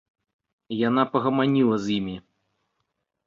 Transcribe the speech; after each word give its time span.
Яна 0.87 1.03
пагаманіла 1.17 1.75
з 1.83 1.97
імі. 1.97 2.15